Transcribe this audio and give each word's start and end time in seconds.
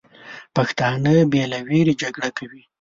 پښتانه 0.55 1.13
بې 1.31 1.43
له 1.51 1.59
ویرې 1.67 1.93
جګړه 2.01 2.29
کوي. 2.37 2.61